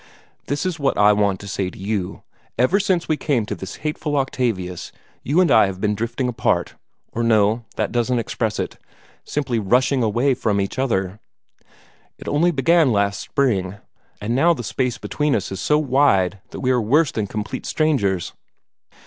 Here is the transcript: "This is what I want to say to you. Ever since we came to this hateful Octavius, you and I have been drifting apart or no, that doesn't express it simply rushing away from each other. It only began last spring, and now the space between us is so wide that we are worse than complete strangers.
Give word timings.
"This 0.47 0.65
is 0.65 0.79
what 0.79 0.97
I 0.97 1.13
want 1.13 1.39
to 1.41 1.47
say 1.47 1.69
to 1.69 1.77
you. 1.77 2.23
Ever 2.57 2.79
since 2.79 3.07
we 3.07 3.17
came 3.17 3.45
to 3.45 3.53
this 3.53 3.75
hateful 3.85 4.17
Octavius, 4.17 4.91
you 5.21 5.39
and 5.39 5.51
I 5.51 5.67
have 5.67 5.79
been 5.79 5.93
drifting 5.93 6.27
apart 6.27 6.73
or 7.11 7.21
no, 7.21 7.65
that 7.75 7.91
doesn't 7.91 8.17
express 8.17 8.57
it 8.57 8.79
simply 9.25 9.59
rushing 9.59 10.01
away 10.01 10.33
from 10.33 10.59
each 10.59 10.79
other. 10.79 11.19
It 12.17 12.27
only 12.27 12.49
began 12.49 12.91
last 12.91 13.19
spring, 13.19 13.75
and 14.19 14.33
now 14.33 14.55
the 14.55 14.63
space 14.63 14.97
between 14.97 15.35
us 15.35 15.51
is 15.51 15.59
so 15.59 15.77
wide 15.77 16.39
that 16.49 16.61
we 16.61 16.71
are 16.71 16.81
worse 16.81 17.11
than 17.11 17.27
complete 17.27 17.67
strangers. 17.67 18.33